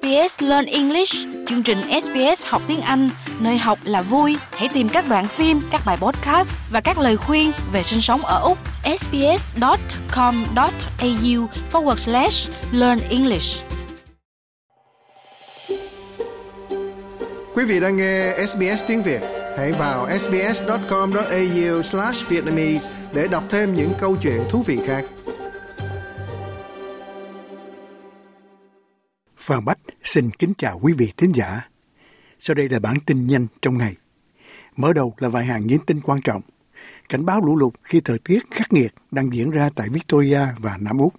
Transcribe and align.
SBS 0.00 0.42
Learn 0.42 0.66
English, 0.66 1.14
chương 1.46 1.62
trình 1.62 1.78
SBS 2.02 2.46
học 2.46 2.62
tiếng 2.68 2.80
Anh, 2.80 3.10
nơi 3.40 3.58
học 3.58 3.78
là 3.84 4.02
vui. 4.02 4.36
Hãy 4.50 4.68
tìm 4.74 4.88
các 4.88 5.04
đoạn 5.08 5.26
phim, 5.28 5.60
các 5.70 5.80
bài 5.86 5.96
podcast 6.00 6.56
và 6.70 6.80
các 6.80 6.98
lời 6.98 7.16
khuyên 7.16 7.52
về 7.72 7.82
sinh 7.82 8.00
sống 8.00 8.20
ở 8.24 8.40
Úc. 8.40 8.58
sbs.com.au 8.98 9.46
forward 11.72 11.96
slash 11.96 12.50
learn 12.72 12.98
English. 13.10 13.60
Quý 17.54 17.64
vị 17.64 17.80
đang 17.80 17.96
nghe 17.96 18.34
SBS 18.48 18.84
tiếng 18.86 19.02
Việt. 19.02 19.20
Hãy 19.56 19.72
vào 19.72 20.08
sbs.com.au 20.20 21.82
slash 21.82 22.28
Vietnamese 22.28 22.92
để 23.12 23.28
đọc 23.30 23.42
thêm 23.50 23.74
những 23.74 23.92
câu 24.00 24.16
chuyện 24.22 24.40
thú 24.50 24.62
vị 24.66 24.78
khác. 24.86 25.04
Phan 29.46 29.64
Bách 29.64 29.78
xin 30.02 30.30
kính 30.30 30.52
chào 30.58 30.78
quý 30.82 30.92
vị 30.92 31.12
thính 31.16 31.32
giả. 31.34 31.68
Sau 32.40 32.54
đây 32.54 32.68
là 32.68 32.78
bản 32.78 32.96
tin 33.06 33.26
nhanh 33.26 33.46
trong 33.62 33.78
ngày. 33.78 33.96
Mở 34.76 34.92
đầu 34.92 35.14
là 35.18 35.28
vài 35.28 35.44
hàng 35.44 35.66
những 35.66 35.86
tin 35.86 36.00
quan 36.00 36.20
trọng. 36.20 36.42
Cảnh 37.08 37.26
báo 37.26 37.40
lũ 37.40 37.56
lụt 37.56 37.72
khi 37.82 38.00
thời 38.00 38.18
tiết 38.18 38.38
khắc 38.50 38.72
nghiệt 38.72 38.94
đang 39.10 39.34
diễn 39.34 39.50
ra 39.50 39.70
tại 39.74 39.88
Victoria 39.88 40.40
và 40.58 40.76
Nam 40.80 40.98
Úc. 40.98 41.14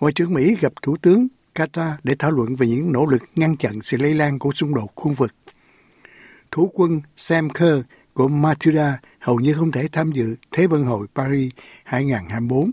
Ngoại 0.00 0.12
trưởng 0.12 0.34
Mỹ 0.34 0.56
gặp 0.60 0.72
Thủ 0.82 0.96
tướng 0.96 1.28
Qatar 1.54 1.92
để 2.02 2.14
thảo 2.18 2.30
luận 2.30 2.56
về 2.56 2.66
những 2.66 2.92
nỗ 2.92 3.06
lực 3.06 3.22
ngăn 3.34 3.56
chặn 3.56 3.72
sự 3.82 3.96
lây 3.96 4.14
lan 4.14 4.38
của 4.38 4.52
xung 4.52 4.74
đột 4.74 4.92
khu 4.94 5.12
vực. 5.12 5.34
Thủ 6.50 6.70
quân 6.74 7.00
Sam 7.16 7.50
Kerr 7.50 7.80
của 8.14 8.28
Matilda 8.28 8.98
hầu 9.18 9.40
như 9.40 9.54
không 9.54 9.72
thể 9.72 9.88
tham 9.92 10.12
dự 10.12 10.36
Thế 10.52 10.66
vận 10.66 10.84
hội 10.84 11.06
Paris 11.14 11.52
2024 11.84 12.70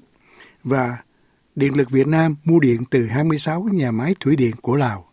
và 0.64 0.98
Điện 1.56 1.78
lực 1.78 1.90
Việt 1.90 2.08
Nam 2.08 2.36
mua 2.44 2.60
điện 2.60 2.84
từ 2.92 3.06
26 3.06 3.64
nhà 3.64 3.92
máy 3.92 4.16
thủy 4.20 4.36
điện 4.36 4.56
của 4.62 4.76
Lào. 4.76 5.06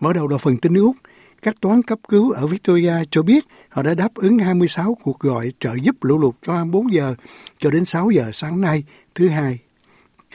Mở 0.00 0.12
đầu 0.12 0.28
là 0.28 0.38
phần 0.38 0.56
tin 0.56 0.72
nước 0.72 0.82
Úc, 0.82 0.96
các 1.42 1.54
toán 1.60 1.82
cấp 1.82 1.98
cứu 2.08 2.30
ở 2.30 2.46
Victoria 2.46 2.94
cho 3.10 3.22
biết 3.22 3.44
họ 3.68 3.82
đã 3.82 3.94
đáp 3.94 4.14
ứng 4.14 4.38
26 4.38 4.96
cuộc 5.02 5.18
gọi 5.18 5.52
trợ 5.60 5.74
giúp 5.82 6.04
lũ 6.04 6.18
lụt 6.18 6.34
cho 6.46 6.54
24 6.54 6.92
giờ 6.92 7.14
cho 7.58 7.70
đến 7.70 7.84
6 7.84 8.10
giờ 8.10 8.30
sáng 8.32 8.60
nay, 8.60 8.84
thứ 9.14 9.28
hai. 9.28 9.58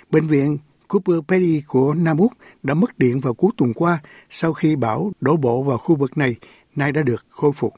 Bệnh 0.09 0.27
viện 0.27 0.57
Cooper 0.87 1.17
Petty 1.27 1.61
của 1.67 1.93
Nam 1.93 2.17
Úc 2.17 2.33
đã 2.63 2.73
mất 2.73 2.99
điện 2.99 3.19
vào 3.19 3.33
cuối 3.33 3.51
tuần 3.57 3.73
qua 3.73 3.99
sau 4.29 4.53
khi 4.53 4.75
bão 4.75 5.11
đổ 5.21 5.35
bộ 5.35 5.63
vào 5.63 5.77
khu 5.77 5.95
vực 5.95 6.17
này, 6.17 6.35
nay 6.75 6.91
đã 6.91 7.01
được 7.01 7.25
khôi 7.29 7.51
phục. 7.55 7.73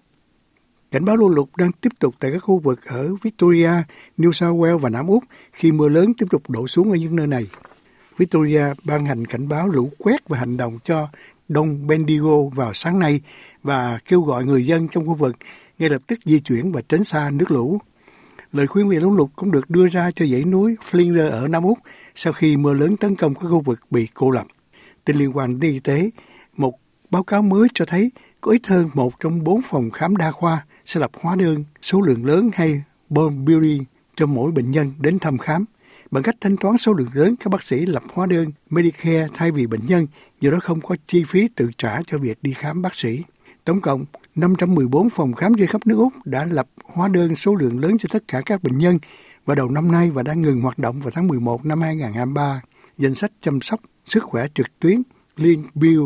Cảnh 0.92 1.06
báo 1.06 1.18
lũ 1.18 1.30
lụt 1.30 1.50
đang 1.58 1.72
tiếp 1.72 1.90
tục 2.00 2.16
tại 2.20 2.32
các 2.32 2.40
khu 2.40 2.60
vực 2.60 2.86
ở 2.86 3.16
Victoria, 3.22 3.72
New 4.18 4.32
South 4.32 4.56
Wales 4.56 4.78
và 4.78 4.90
Nam 4.90 5.08
Úc 5.08 5.24
khi 5.52 5.72
mưa 5.72 5.90
lớn 5.90 6.14
tiếp 6.14 6.26
tục 6.30 6.50
đổ 6.50 6.68
xuống 6.68 6.92
ở 6.92 6.96
những 6.96 7.16
nơi 7.16 7.28
này. 7.28 7.48
Victoria 8.18 8.64
ban 8.84 9.06
hành 9.06 9.26
cảnh 9.26 9.48
báo 9.48 9.68
lũ 9.68 9.92
quét 9.98 10.30
và 10.30 10.38
hành 10.38 10.58
động 10.58 10.80
cho 10.84 11.08
Đông 11.48 11.88
Bendigo 11.88 12.42
vào 12.56 12.74
sáng 12.74 13.00
nay 13.00 13.22
và 13.64 14.00
kêu 14.06 14.22
gọi 14.22 14.46
người 14.46 14.66
dân 14.66 14.88
trong 14.88 15.08
khu 15.08 15.14
vực 15.14 15.36
ngay 15.80 15.90
lập 15.90 16.02
tức 16.08 16.20
di 16.26 16.40
chuyển 16.40 16.72
và 16.72 16.82
tránh 16.90 17.04
xa 17.04 17.30
nước 17.30 17.52
lũ. 17.52 17.80
Lời 18.54 18.68
khuyên 18.68 18.90
về 18.90 19.00
lũ 19.00 19.16
lụt 19.16 19.30
cũng 19.36 19.52
được 19.52 19.70
đưa 19.70 19.88
ra 19.88 20.12
cho 20.12 20.26
dãy 20.26 20.44
núi 20.44 20.76
Flinders 20.92 21.30
ở 21.30 21.48
Nam 21.48 21.64
Úc 21.64 21.80
sau 22.16 22.34
khi 22.34 22.58
mưa 22.58 22.74
lớn 22.74 22.98
tấn 22.98 23.16
công 23.16 23.36
các 23.36 23.48
khu 23.48 23.60
vực 23.60 23.80
bị 23.90 24.08
cô 24.14 24.32
lập. 24.32 24.48
Tin 25.06 25.16
liên 25.16 25.38
quan 25.38 25.60
đến 25.60 25.72
y 25.72 25.80
tế, 25.80 26.10
một 26.58 26.80
báo 27.10 27.24
cáo 27.24 27.42
mới 27.42 27.68
cho 27.74 27.86
thấy 27.86 28.12
có 28.42 28.52
ít 28.52 28.68
hơn 28.68 28.90
một 28.94 29.20
trong 29.20 29.44
bốn 29.44 29.62
phòng 29.70 29.92
khám 29.92 30.18
đa 30.18 30.32
khoa 30.32 30.66
sẽ 30.92 31.00
lập 31.00 31.12
hóa 31.22 31.36
đơn 31.36 31.64
số 31.82 32.02
lượng 32.02 32.26
lớn 32.26 32.50
hay 32.54 32.84
bom 33.10 33.46
billing 33.46 33.84
cho 34.16 34.26
mỗi 34.26 34.52
bệnh 34.52 34.72
nhân 34.72 34.94
đến 35.00 35.20
thăm 35.20 35.38
khám 35.38 35.66
bằng 36.12 36.24
cách 36.24 36.36
thanh 36.42 36.58
toán 36.58 36.78
số 36.78 36.94
lượng 36.94 37.10
lớn 37.14 37.36
các 37.40 37.50
bác 37.50 37.64
sĩ 37.64 37.86
lập 37.86 38.04
hóa 38.14 38.26
đơn 38.26 38.52
Medicare 38.70 39.28
thay 39.34 39.52
vì 39.52 39.68
bệnh 39.68 39.86
nhân, 39.88 40.08
do 40.42 40.52
đó 40.52 40.58
không 40.62 40.82
có 40.82 40.96
chi 41.08 41.24
phí 41.24 41.48
tự 41.48 41.70
trả 41.78 42.02
cho 42.08 42.18
việc 42.18 42.38
đi 42.42 42.54
khám 42.54 42.82
bác 42.82 42.96
sĩ. 42.96 43.24
Tổng 43.66 43.82
cộng 43.82 44.06
514 44.36 45.10
phòng 45.10 45.34
khám 45.34 45.54
trên 45.58 45.68
khắp 45.68 45.88
nước 45.88 45.98
Úc 45.98 46.14
đã 46.26 46.46
lập 46.46 46.68
hóa 46.84 47.08
đơn 47.08 47.36
số 47.36 47.56
lượng 47.56 47.80
lớn 47.80 47.98
cho 48.00 48.10
tất 48.12 48.24
cả 48.28 48.42
các 48.46 48.64
bệnh 48.64 48.78
nhân 48.78 49.00
vào 49.46 49.56
đầu 49.56 49.70
năm 49.70 49.92
nay 49.92 50.12
và 50.12 50.24
đang 50.24 50.42
ngừng 50.42 50.62
hoạt 50.62 50.80
động 50.80 51.00
vào 51.00 51.12
tháng 51.12 51.28
11 51.28 51.66
năm 51.66 51.82
2023. 51.82 52.62
Danh 52.98 53.16
sách 53.16 53.32
chăm 53.42 53.62
sóc 53.62 53.80
sức 54.06 54.24
khỏe 54.24 54.48
trực 54.56 54.80
tuyến 54.80 55.02
Link 55.38 55.76
Bill 55.76 56.02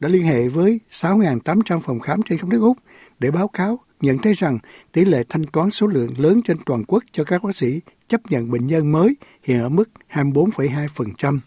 đã 0.00 0.08
liên 0.08 0.22
hệ 0.22 0.48
với 0.48 0.80
6.800 0.90 1.80
phòng 1.80 2.00
khám 2.00 2.20
trên 2.22 2.38
khắp 2.38 2.48
nước 2.48 2.60
Úc 2.60 2.76
để 3.18 3.30
báo 3.30 3.48
cáo 3.48 3.78
nhận 4.00 4.18
thấy 4.18 4.34
rằng 4.34 4.58
tỷ 4.92 5.04
lệ 5.04 5.24
thanh 5.28 5.46
toán 5.46 5.70
số 5.70 5.86
lượng 5.86 6.14
lớn 6.18 6.40
trên 6.42 6.56
toàn 6.66 6.84
quốc 6.84 7.04
cho 7.12 7.24
các 7.24 7.44
bác 7.44 7.56
sĩ 7.56 7.80
chấp 8.08 8.20
nhận 8.30 8.50
bệnh 8.50 8.66
nhân 8.66 8.92
mới 8.92 9.16
hiện 9.42 9.60
ở 9.60 9.68
mức 9.68 9.90
24,2%. 10.12 11.38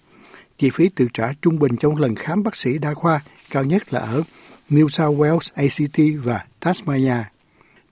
Chi 0.58 0.70
phí 0.70 0.90
tự 0.90 1.08
trả 1.14 1.34
trung 1.42 1.60
bình 1.60 1.76
trong 1.80 1.96
lần 1.96 2.16
khám 2.16 2.44
bác 2.44 2.56
sĩ 2.56 2.78
đa 2.78 2.94
khoa 2.94 3.20
cao 3.50 3.64
nhất 3.64 3.94
là 3.94 4.00
ở 4.00 4.24
New 4.70 4.88
South 4.88 5.20
Wales, 5.20 5.50
ACT 5.54 6.26
và 6.26 6.46
Tasmania. 6.60 7.24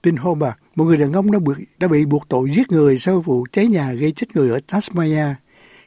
Tin 0.02 0.16
Hobart, 0.16 0.54
một 0.74 0.84
người 0.84 0.96
đàn 0.96 1.12
ông 1.12 1.30
đã, 1.30 1.38
bị, 1.38 1.52
đã 1.78 1.88
bị 1.88 2.04
buộc 2.04 2.28
tội 2.28 2.50
giết 2.50 2.70
người 2.70 2.98
sau 2.98 3.20
vụ 3.20 3.46
cháy 3.52 3.66
nhà 3.66 3.92
gây 3.92 4.12
chết 4.12 4.36
người 4.36 4.50
ở 4.50 4.60
Tasmania. 4.66 5.34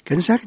Cảnh 0.06 0.22
sát 0.22 0.42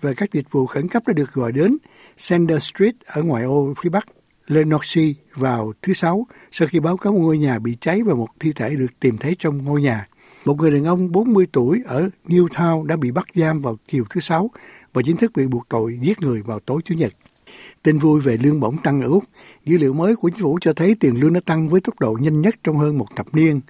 và 0.00 0.12
các 0.16 0.32
dịch 0.32 0.46
vụ 0.50 0.66
khẩn 0.66 0.88
cấp 0.88 1.02
đã 1.06 1.12
được 1.12 1.32
gọi 1.32 1.52
đến 1.52 1.76
Sanders 2.16 2.70
Street 2.70 2.94
ở 3.06 3.22
ngoại 3.22 3.44
ô 3.44 3.74
phía 3.82 3.90
bắc 3.90 4.06
Lenoxi 4.46 5.14
vào 5.34 5.72
thứ 5.82 5.92
Sáu 5.92 6.26
sau 6.52 6.68
khi 6.68 6.80
báo 6.80 6.96
cáo 6.96 7.12
một 7.12 7.18
ngôi 7.18 7.38
nhà 7.38 7.58
bị 7.58 7.76
cháy 7.80 8.02
và 8.02 8.14
một 8.14 8.28
thi 8.40 8.52
thể 8.52 8.76
được 8.76 9.00
tìm 9.00 9.18
thấy 9.18 9.36
trong 9.38 9.64
ngôi 9.64 9.82
nhà. 9.82 10.06
Một 10.44 10.54
người 10.58 10.70
đàn 10.70 10.84
ông 10.84 11.12
40 11.12 11.46
tuổi 11.52 11.82
ở 11.86 12.08
Newtown 12.26 12.86
đã 12.86 12.96
bị 12.96 13.10
bắt 13.10 13.26
giam 13.34 13.60
vào 13.60 13.78
chiều 13.88 14.04
thứ 14.10 14.20
Sáu 14.20 14.50
và 14.92 15.02
chính 15.02 15.16
thức 15.16 15.32
bị 15.34 15.46
buộc 15.46 15.68
tội 15.68 15.98
giết 16.02 16.20
người 16.20 16.42
vào 16.42 16.60
tối 16.60 16.80
Chủ 16.84 16.94
nhật. 16.94 17.12
Tin 17.82 17.98
vui 17.98 18.20
về 18.20 18.36
lương 18.42 18.60
bổng 18.60 18.76
tăng 18.82 19.02
ở 19.02 19.08
Úc. 19.08 19.24
Dữ 19.64 19.78
liệu 19.78 19.92
mới 19.92 20.16
của 20.16 20.28
chính 20.28 20.42
phủ 20.42 20.58
cho 20.60 20.72
thấy 20.72 20.96
tiền 21.00 21.20
lương 21.20 21.32
đã 21.32 21.40
tăng 21.44 21.68
với 21.68 21.80
tốc 21.80 22.00
độ 22.00 22.18
nhanh 22.20 22.40
nhất 22.40 22.54
trong 22.64 22.76
hơn 22.76 22.98
một 22.98 23.06
thập 23.16 23.34
niên. 23.34 23.60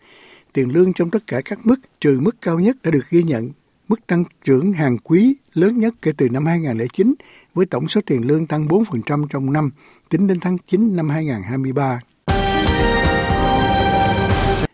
Tiền 0.53 0.73
lương 0.73 0.93
trong 0.93 1.11
tất 1.11 1.27
cả 1.27 1.41
các 1.45 1.67
mức, 1.67 1.77
trừ 2.01 2.21
mức 2.21 2.37
cao 2.41 2.61
nhất 2.61 2.77
đã 2.83 2.91
được 2.91 3.11
ghi 3.11 3.23
nhận. 3.23 3.51
Mức 3.89 4.07
tăng 4.07 4.25
trưởng 4.45 4.73
hàng 4.73 4.99
quý 4.99 5.37
lớn 5.53 5.79
nhất 5.79 5.95
kể 6.03 6.13
từ 6.17 6.29
năm 6.29 6.47
2009 6.47 7.15
với 7.55 7.67
tổng 7.67 7.89
số 7.89 8.01
tiền 8.07 8.27
lương 8.27 8.47
tăng 8.47 8.67
4% 8.67 9.27
trong 9.27 9.53
năm 9.53 9.71
tính 10.15 10.27
đến 10.27 10.41
tháng 10.41 10.59
9 10.59 10.97
năm 10.97 11.09
2023. 11.09 12.01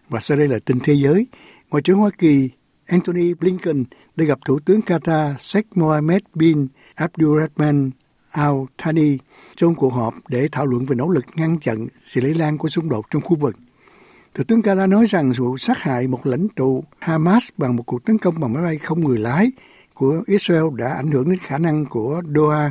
Và 0.09 0.21
sau 0.21 0.39
đây 0.39 0.49
là 0.49 0.59
tin 0.65 0.81
thế 0.81 0.93
giới. 0.95 1.27
Ngoại 1.71 1.83
trưởng 1.83 1.99
Hoa 1.99 2.11
Kỳ 2.19 2.51
Antony 2.87 3.35
Blinken 3.35 3.85
đã 4.17 4.25
gặp 4.25 4.39
Thủ 4.45 4.59
tướng 4.65 4.81
Qatar 4.81 5.35
Sheikh 5.39 5.77
Mohammed 5.77 6.21
bin 6.35 6.67
Abdulrahman 6.95 7.91
Al 8.31 8.55
Thani 8.79 9.19
trong 9.57 9.75
cuộc 9.75 9.91
họp 9.91 10.15
để 10.29 10.49
thảo 10.53 10.67
luận 10.67 10.87
về 10.87 10.95
nỗ 10.95 11.09
lực 11.09 11.25
ngăn 11.35 11.59
chặn 11.59 11.87
sự 12.07 12.21
lây 12.21 12.35
lan 12.35 12.59
của 12.59 12.69
xung 12.69 12.89
đột 12.89 13.07
trong 13.11 13.23
khu 13.23 13.37
vực. 13.37 13.57
Thủ 14.35 14.45
tướng 14.45 14.61
Qatar 14.61 14.89
nói 14.89 15.07
rằng 15.07 15.33
vụ 15.39 15.59
sát 15.59 15.79
hại 15.79 16.09
một 16.09 16.27
lãnh 16.27 16.49
tụ 16.49 16.85
Hamas 16.99 17.49
bằng 17.57 17.77
một 17.77 17.83
cuộc 17.87 18.05
tấn 18.05 18.19
công 18.19 18.41
bằng 18.41 18.53
máy 18.53 18.63
bay 18.63 18.79
không 18.79 19.01
người 19.01 19.19
lái 19.19 19.51
của 19.95 20.23
Israel 20.27 20.65
đã 20.77 20.95
ảnh 20.95 21.11
hưởng 21.11 21.31
đến 21.31 21.39
khả 21.39 21.59
năng 21.59 21.87
của 21.87 22.23
Doha 22.35 22.71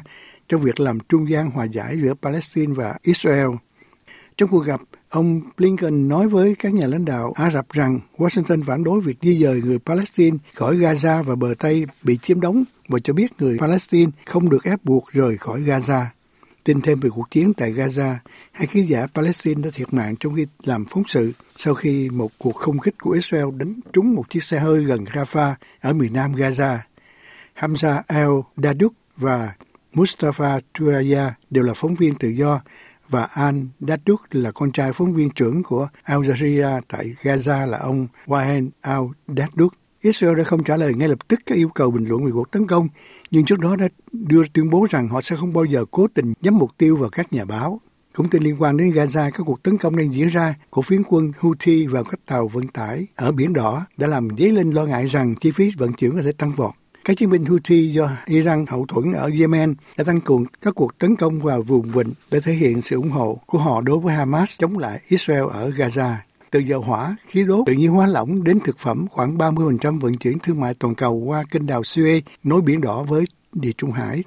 trong 0.50 0.62
việc 0.62 0.80
làm 0.80 1.00
trung 1.00 1.30
gian 1.30 1.52
hòa 1.52 1.66
giải 1.66 1.98
giữa 2.02 2.14
Palestine 2.22 2.74
và 2.74 2.98
Israel. 3.02 3.50
Trong 4.38 4.50
cuộc 4.50 4.66
gặp, 4.66 4.82
ông 5.10 5.42
Blinken 5.58 6.08
nói 6.08 6.28
với 6.28 6.56
các 6.60 6.74
nhà 6.74 6.88
lãnh 6.88 7.06
đạo 7.06 7.34
Ả 7.36 7.52
Rập 7.52 7.70
rằng 7.70 8.00
Washington 8.18 8.64
phản 8.64 8.84
đối 8.84 9.02
việc 9.02 9.18
di 9.22 9.44
dời 9.44 9.62
người 9.62 9.80
Palestine 9.80 10.38
khỏi 10.56 10.78
Gaza 10.78 11.24
và 11.24 11.36
bờ 11.36 11.54
Tây 11.60 11.86
bị 12.04 12.18
chiếm 12.18 12.42
đóng 12.42 12.64
và 12.88 13.00
cho 13.00 13.14
biết 13.14 13.32
người 13.40 13.58
Palestine 13.60 14.12
không 14.26 14.50
được 14.50 14.64
ép 14.64 14.86
buộc 14.86 15.12
rời 15.12 15.38
khỏi 15.38 15.62
Gaza. 15.62 16.06
Tin 16.64 16.82
thêm 16.82 17.00
về 17.00 17.10
cuộc 17.10 17.32
chiến 17.32 17.54
tại 17.54 17.74
Gaza, 17.74 18.16
hai 18.52 18.68
ký 18.68 18.82
giả 18.82 19.08
Palestine 19.14 19.62
đã 19.62 19.70
thiệt 19.74 19.94
mạng 19.94 20.16
trong 20.20 20.36
khi 20.36 20.48
làm 20.64 20.86
phóng 20.86 21.04
sự 21.08 21.32
sau 21.56 21.74
khi 21.74 22.10
một 22.10 22.32
cuộc 22.38 22.56
không 22.56 22.80
kích 22.80 22.96
của 23.02 23.12
Israel 23.12 23.46
đánh 23.58 23.80
trúng 23.94 24.16
một 24.16 24.30
chiếc 24.30 24.44
xe 24.44 24.60
hơi 24.60 24.84
gần 24.84 25.04
Rafah 25.04 25.54
ở 25.82 25.94
miền 25.94 26.14
nam 26.14 26.36
Gaza. 26.36 26.78
Hamza 27.56 28.02
el-Daduk 28.08 28.92
và 29.18 29.54
Mustafa 29.94 30.60
Tuaya 30.80 31.34
đều 31.50 31.64
là 31.64 31.74
phóng 31.76 31.96
viên 31.96 32.16
tự 32.16 32.30
do 32.30 32.62
và 33.10 33.24
Al 33.24 33.56
Daduk 33.80 34.22
là 34.32 34.52
con 34.52 34.72
trai 34.72 34.94
phóng 34.94 35.14
viên 35.14 35.30
trưởng 35.30 35.64
của 35.64 35.88
Al 36.04 36.20
Jazeera 36.20 36.82
tại 36.88 37.16
Gaza 37.24 37.66
là 37.66 37.78
ông 37.78 38.08
Wahen 38.26 38.70
Al 38.82 39.02
Daduk. 39.28 39.74
Israel 40.02 40.38
đã 40.38 40.44
không 40.44 40.64
trả 40.64 40.78
lời 40.78 40.94
ngay 40.94 41.08
lập 41.08 41.28
tức 41.28 41.40
các 41.46 41.56
yêu 41.56 41.70
cầu 41.70 41.92
bình 41.92 42.06
luận 42.06 42.26
về 42.26 42.32
cuộc 42.34 42.52
tấn 42.52 42.68
công, 42.68 42.88
nhưng 43.32 43.46
trước 43.46 43.60
đó 43.60 43.76
đã 43.76 43.88
đưa 44.12 44.44
tuyên 44.54 44.70
bố 44.70 44.88
rằng 44.90 45.10
họ 45.10 45.22
sẽ 45.22 45.36
không 45.36 45.54
bao 45.54 45.66
giờ 45.66 45.86
cố 45.92 46.08
tình 46.14 46.34
nhắm 46.42 46.58
mục 46.58 46.72
tiêu 46.78 46.98
vào 46.98 47.10
các 47.10 47.34
nhà 47.34 47.46
báo. 47.46 47.82
Cũng 48.16 48.30
tin 48.30 48.44
liên 48.44 48.62
quan 48.62 48.78
đến 48.78 48.90
Gaza, 48.90 49.32
các 49.32 49.44
cuộc 49.46 49.64
tấn 49.64 49.78
công 49.78 49.96
đang 49.96 50.14
diễn 50.14 50.28
ra 50.28 50.56
của 50.70 50.82
phiến 50.82 51.04
quân 51.04 51.32
Houthi 51.40 51.88
vào 51.88 52.04
các 52.04 52.20
tàu 52.26 52.48
vận 52.48 52.68
tải 52.68 53.08
ở 53.16 53.32
Biển 53.32 53.54
Đỏ 53.54 53.86
đã 53.98 54.08
làm 54.08 54.28
dấy 54.38 54.52
lên 54.52 54.72
lo 54.72 54.86
ngại 54.86 55.06
rằng 55.06 55.36
chi 55.36 55.52
phí 55.52 55.72
vận 55.78 55.94
chuyển 55.94 56.16
có 56.16 56.22
thể 56.22 56.32
tăng 56.32 56.56
vọt. 56.56 56.74
Các 57.06 57.18
chiến 57.18 57.30
binh 57.30 57.46
Houthi 57.46 57.94
do 57.94 58.10
Iran 58.26 58.66
hậu 58.66 58.86
thuẫn 58.86 59.12
ở 59.14 59.30
Yemen 59.40 59.76
đã 59.98 60.04
tăng 60.04 60.22
cường 60.22 60.46
các 60.62 60.76
cuộc 60.76 60.98
tấn 60.98 61.16
công 61.16 61.42
vào 61.42 61.62
vùng 61.62 61.92
vịnh 61.92 62.14
để 62.32 62.40
thể 62.40 62.54
hiện 62.54 62.82
sự 62.82 62.96
ủng 62.96 63.12
hộ 63.12 63.40
của 63.46 63.58
họ 63.58 63.82
đối 63.82 64.00
với 64.00 64.16
Hamas 64.16 64.60
chống 64.60 64.78
lại 64.78 65.00
Israel 65.08 65.44
ở 65.52 65.70
Gaza. 65.70 66.14
Từ 66.52 66.60
dầu 66.60 66.82
hỏa, 66.82 67.16
khí 67.28 67.44
đốt, 67.44 67.66
tự 67.66 67.74
nhiên 67.74 67.92
hóa 67.92 68.08
lỏng 68.08 68.44
đến 68.44 68.60
thực 68.66 68.80
phẩm, 68.80 69.06
khoảng 69.12 69.38
30% 69.38 70.00
vận 70.00 70.18
chuyển 70.18 70.40
thương 70.40 70.60
mại 70.60 70.74
toàn 70.74 70.96
cầu 70.96 71.14
qua 71.14 71.44
kênh 71.52 71.66
đào 71.66 71.82
Suez 71.82 72.22
nối 72.44 72.62
biển 72.62 72.82
đỏ 72.82 73.04
với 73.04 73.26
địa 73.54 73.72
Trung 73.78 73.92
Hải. 73.92 74.24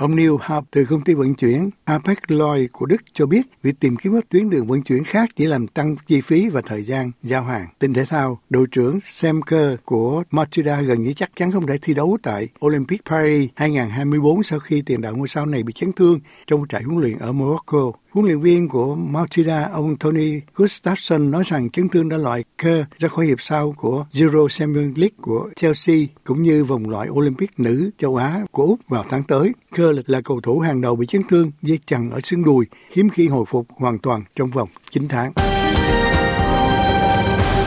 Ông 0.00 0.16
Neil 0.16 0.30
Hub 0.30 0.64
từ 0.70 0.84
công 0.84 1.04
ty 1.04 1.14
vận 1.14 1.34
chuyển 1.34 1.70
Apex 1.84 2.16
Lloyd 2.28 2.70
của 2.72 2.86
Đức 2.86 3.02
cho 3.12 3.26
biết 3.26 3.42
việc 3.62 3.80
tìm 3.80 3.96
kiếm 3.96 4.14
các 4.14 4.24
tuyến 4.28 4.50
đường 4.50 4.66
vận 4.66 4.82
chuyển 4.82 5.04
khác 5.04 5.28
chỉ 5.36 5.46
làm 5.46 5.66
tăng 5.66 5.96
chi 6.06 6.20
phí 6.20 6.48
và 6.48 6.60
thời 6.66 6.82
gian 6.82 7.10
giao 7.22 7.44
hàng. 7.44 7.66
Tin 7.78 7.94
thể 7.94 8.04
thao, 8.04 8.40
đội 8.50 8.66
trưởng 8.70 8.98
Sam 9.04 9.42
Kerr 9.42 9.80
của 9.84 10.22
Matilda 10.30 10.80
gần 10.80 11.02
như 11.02 11.12
chắc 11.12 11.30
chắn 11.36 11.52
không 11.52 11.66
thể 11.66 11.78
thi 11.82 11.94
đấu 11.94 12.18
tại 12.22 12.48
Olympic 12.66 13.04
Paris 13.04 13.50
2024 13.54 14.42
sau 14.42 14.58
khi 14.58 14.82
tiền 14.82 15.00
đạo 15.00 15.16
ngôi 15.16 15.28
sao 15.28 15.46
này 15.46 15.62
bị 15.62 15.72
chấn 15.72 15.92
thương 15.92 16.20
trong 16.46 16.64
trại 16.68 16.82
huấn 16.82 17.00
luyện 17.00 17.18
ở 17.18 17.32
Morocco. 17.32 17.92
Huấn 18.10 18.26
luyện 18.26 18.40
viên 18.40 18.68
của 18.68 18.94
Matilda, 18.94 19.68
ông 19.72 19.96
Tony 19.96 20.40
Gustafsson 20.56 21.30
nói 21.30 21.42
rằng 21.46 21.70
chấn 21.70 21.88
thương 21.88 22.08
đã 22.08 22.16
loại 22.16 22.44
Kerr 22.58 22.82
ra 22.98 23.08
khỏi 23.08 23.26
hiệp 23.26 23.40
sau 23.40 23.74
của 23.76 24.06
Euro 24.14 24.48
Champions 24.48 24.98
League 24.98 25.16
của 25.20 25.50
Chelsea 25.56 25.96
cũng 26.24 26.42
như 26.42 26.64
vòng 26.64 26.88
loại 26.88 27.08
Olympic 27.08 27.60
nữ 27.60 27.90
châu 27.98 28.16
Á 28.16 28.40
của 28.52 28.62
Úc 28.62 28.80
vào 28.88 29.04
tháng 29.08 29.22
tới. 29.22 29.52
Kerr 29.76 29.98
là 30.06 30.20
cầu 30.20 30.40
thủ 30.40 30.58
hàng 30.58 30.80
đầu 30.80 30.96
bị 30.96 31.06
chấn 31.06 31.22
thương 31.28 31.50
dây 31.62 31.78
chằng 31.86 32.10
ở 32.10 32.20
xương 32.20 32.44
đùi, 32.44 32.66
hiếm 32.92 33.08
khi 33.10 33.28
hồi 33.28 33.44
phục 33.48 33.66
hoàn 33.70 33.98
toàn 33.98 34.24
trong 34.36 34.50
vòng 34.50 34.68
9 34.90 35.08
tháng. 35.08 35.32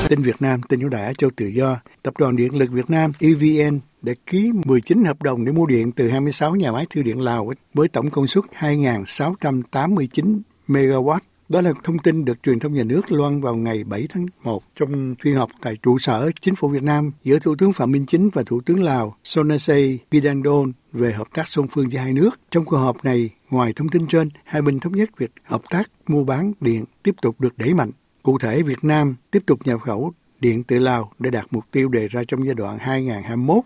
Tin 0.10 0.22
Việt 0.22 0.42
Nam, 0.42 0.62
tin 0.62 0.80
ưu 0.80 0.90
đãi 0.90 1.14
Châu 1.14 1.30
Tự 1.36 1.48
Do, 1.48 1.78
Tập 2.04 2.14
đoàn 2.18 2.36
Điện 2.36 2.56
lực 2.56 2.72
Việt 2.72 2.90
Nam 2.90 3.12
EVN 3.20 3.80
đã 4.02 4.14
ký 4.26 4.52
19 4.66 5.04
hợp 5.06 5.22
đồng 5.22 5.46
để 5.46 5.52
mua 5.52 5.66
điện 5.66 5.92
từ 5.92 6.10
26 6.10 6.56
nhà 6.56 6.72
máy 6.72 6.86
thư 6.90 7.02
điện 7.02 7.22
Lào 7.22 7.52
với 7.74 7.88
tổng 7.88 8.10
công 8.10 8.28
suất 8.28 8.44
2.689 8.60 10.40
MW. 10.68 11.20
Đó 11.54 11.62
là 11.62 11.74
thông 11.84 12.00
tin 12.00 12.26
được 12.26 12.44
truyền 12.44 12.60
thông 12.60 12.74
nhà 12.74 12.84
nước 12.84 13.12
loan 13.12 13.42
vào 13.42 13.56
ngày 13.56 13.84
7 13.84 14.08
tháng 14.10 14.26
1 14.44 14.64
trong 14.76 15.16
phiên 15.22 15.36
họp 15.36 15.50
tại 15.62 15.76
trụ 15.84 16.00
sở 16.00 16.32
chính 16.42 16.56
phủ 16.56 16.68
Việt 16.68 16.84
Nam 16.84 17.12
giữa 17.24 17.40
Thủ 17.40 17.56
tướng 17.56 17.74
Phạm 17.74 17.92
Minh 17.92 18.06
Chính 18.06 18.30
và 18.34 18.44
Thủ 18.46 18.62
tướng 18.66 18.84
Lào 18.84 19.18
Sonasay 19.24 20.00
Bidandon 20.12 20.72
về 20.92 21.12
hợp 21.12 21.28
tác 21.34 21.48
song 21.48 21.68
phương 21.72 21.92
giữa 21.92 22.00
hai 22.00 22.14
nước. 22.14 22.30
Trong 22.52 22.66
cuộc 22.66 22.78
họp 22.78 23.06
này, 23.06 23.30
ngoài 23.50 23.74
thông 23.76 23.90
tin 23.90 24.08
trên, 24.08 24.30
hai 24.44 24.62
bên 24.62 24.80
thống 24.80 24.96
nhất 24.96 25.10
việc 25.18 25.32
hợp 25.44 25.62
tác 25.70 25.92
mua 26.08 26.24
bán 26.24 26.54
điện 26.62 26.86
tiếp 27.04 27.16
tục 27.22 27.42
được 27.42 27.58
đẩy 27.58 27.74
mạnh. 27.74 27.92
Cụ 28.24 28.38
thể, 28.38 28.62
Việt 28.62 28.84
Nam 28.84 29.16
tiếp 29.32 29.44
tục 29.46 29.60
nhập 29.66 29.82
khẩu 29.82 30.14
điện 30.40 30.64
từ 30.64 30.80
Lào 30.80 31.12
để 31.20 31.30
đạt 31.30 31.46
mục 31.52 31.64
tiêu 31.72 31.90
đề 31.90 32.08
ra 32.08 32.24
trong 32.28 32.46
giai 32.46 32.56
đoạn 32.56 32.78
2021 32.80 33.64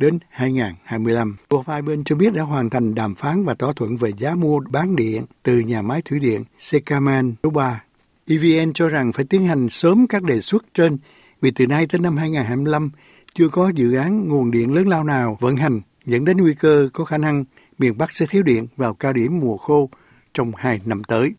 đến 0.00 0.18
2025. 0.28 1.36
Bộ 1.50 1.64
hai 1.66 1.82
bên 1.82 2.04
cho 2.04 2.16
biết 2.16 2.34
đã 2.34 2.42
hoàn 2.42 2.70
thành 2.70 2.94
đàm 2.94 3.14
phán 3.14 3.44
và 3.44 3.54
thỏa 3.54 3.72
thuận 3.72 3.96
về 3.96 4.12
giá 4.18 4.34
mua 4.34 4.60
bán 4.60 4.96
điện 4.96 5.26
từ 5.42 5.58
nhà 5.58 5.82
máy 5.82 6.02
thủy 6.04 6.18
điện 6.18 6.44
Sekaman 6.58 7.34
số 7.42 7.50
3. 7.50 7.82
EVN 8.26 8.72
cho 8.72 8.88
rằng 8.88 9.12
phải 9.12 9.24
tiến 9.24 9.46
hành 9.46 9.68
sớm 9.68 10.06
các 10.06 10.22
đề 10.22 10.40
xuất 10.40 10.64
trên 10.74 10.98
vì 11.40 11.50
từ 11.50 11.66
nay 11.66 11.86
tới 11.86 12.00
năm 12.00 12.16
2025 12.16 12.90
chưa 13.34 13.48
có 13.48 13.68
dự 13.68 13.94
án 13.94 14.28
nguồn 14.28 14.50
điện 14.50 14.74
lớn 14.74 14.88
lao 14.88 15.04
nào 15.04 15.36
vận 15.40 15.56
hành 15.56 15.80
dẫn 16.04 16.24
đến 16.24 16.36
nguy 16.36 16.54
cơ 16.54 16.88
có 16.92 17.04
khả 17.04 17.18
năng 17.18 17.44
miền 17.78 17.98
Bắc 17.98 18.12
sẽ 18.12 18.26
thiếu 18.26 18.42
điện 18.42 18.66
vào 18.76 18.94
cao 18.94 19.12
điểm 19.12 19.40
mùa 19.40 19.56
khô 19.56 19.90
trong 20.34 20.52
hai 20.56 20.80
năm 20.84 21.04
tới. 21.04 21.32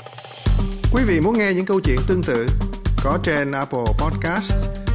Quý 0.93 1.03
vị 1.07 1.19
muốn 1.21 1.37
nghe 1.37 1.53
những 1.53 1.65
câu 1.65 1.79
chuyện 1.79 1.97
tương 2.07 2.23
tự 2.23 2.47
có 3.03 3.19
trên 3.23 3.51
Apple 3.51 3.85
Podcast, 3.99 4.80